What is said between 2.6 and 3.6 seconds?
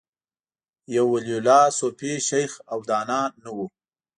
او دانا نه و